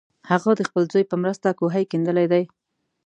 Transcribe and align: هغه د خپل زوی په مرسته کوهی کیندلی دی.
هغه 0.29 0.51
د 0.55 0.61
خپل 0.69 0.83
زوی 0.91 1.03
په 1.11 1.15
مرسته 1.23 1.49
کوهی 1.59 1.83
کیندلی 1.91 2.25
دی. 2.33 2.43